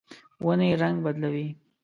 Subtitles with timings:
[0.45, 1.47] ونې رڼګ بدلوي